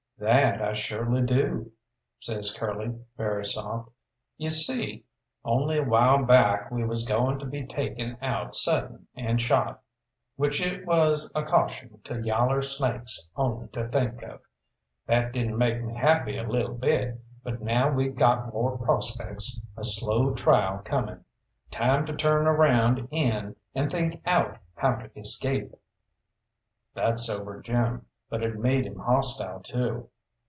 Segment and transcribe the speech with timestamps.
[0.21, 1.71] "That I shorely do,"
[2.19, 3.89] says Curly very soft.
[4.37, 5.03] "You see,
[5.43, 9.81] only a while back we was going to be taken out sudden and shot
[10.35, 14.41] which it was a caution to yaller snakes only to think of.
[15.07, 19.83] That didn't make me happy a lil' bit, but now we got more prospects, a
[19.83, 21.25] slow trial coming,
[21.71, 25.71] time to turn around in, and think out how to escape."
[26.93, 30.07] That sobered Jim, but it made him hostile, too.